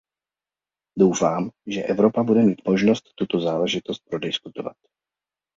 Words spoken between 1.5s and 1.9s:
že